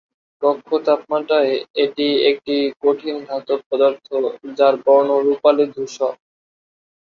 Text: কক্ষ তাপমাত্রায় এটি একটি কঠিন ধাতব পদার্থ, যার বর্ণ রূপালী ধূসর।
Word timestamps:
কক্ষ 0.41 0.67
তাপমাত্রায় 0.85 1.51
এটি 1.83 2.07
একটি 2.31 2.55
কঠিন 2.81 3.15
ধাতব 3.27 3.59
পদার্থ, 3.69 4.07
যার 4.57 4.75
বর্ণ 4.85 5.09
রূপালী 5.25 5.65
ধূসর। 5.73 6.13